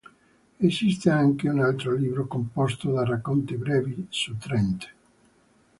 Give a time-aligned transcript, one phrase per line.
[0.59, 4.89] Esiste anche un altro libro composto da racconti brevi su Trent.